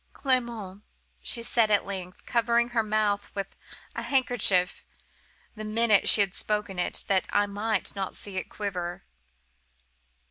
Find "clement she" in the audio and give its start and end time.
0.13-1.43